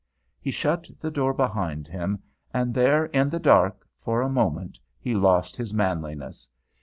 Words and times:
He 0.39 0.49
shut 0.49 0.89
the 0.99 1.11
door 1.11 1.31
behind 1.31 1.87
him 1.87 2.23
and 2.51 2.73
there, 2.73 3.05
in 3.05 3.29
the 3.29 3.37
dark, 3.39 3.87
for 3.99 4.23
a 4.23 4.29
moment 4.29 4.79
he 4.99 5.13
lost 5.13 5.55
his 5.57 5.75
manliness. 5.75 6.49